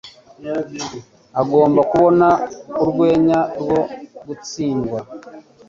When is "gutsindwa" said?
4.27-4.99